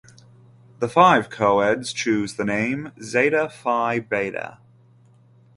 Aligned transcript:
The 0.79 0.89
five 0.89 1.29
coeds 1.29 1.93
chose 1.93 2.35
the 2.35 2.43
name 2.43 2.91
Zeta 3.03 3.47
Phi 3.47 3.99
Beta. 3.99 4.57